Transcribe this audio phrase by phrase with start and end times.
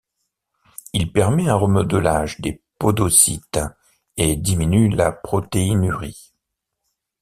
[0.93, 3.59] Il permet un remodelage des podocytes
[4.17, 6.33] et diminue la protéinurie.